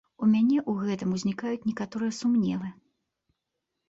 [0.25, 2.71] У мяне у гэтым узнікаюць некаторыя сумневы.